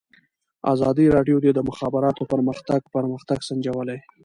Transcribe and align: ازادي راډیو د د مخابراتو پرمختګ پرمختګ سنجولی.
ازادي 0.73 1.05
راډیو 1.15 1.37
د 1.41 1.47
د 1.57 1.59
مخابراتو 1.69 2.23
پرمختګ 2.33 2.81
پرمختګ 2.95 3.37
سنجولی. 3.49 3.97